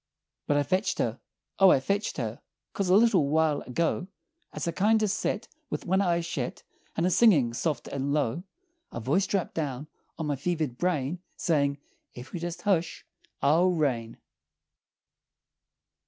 [0.47, 1.19] "But I fetched her!
[1.59, 2.41] O I fetched her!
[2.73, 4.07] 'Cause a little while ago,
[4.51, 6.63] As I kindo' set With one eye shet,
[6.97, 8.41] And a singin' soft and low,
[8.91, 9.87] A voice drapped down
[10.17, 11.77] on my fevered brain Sayin',
[12.15, 13.05] 'Ef you'll jest hush
[13.43, 14.17] I'll rain!'"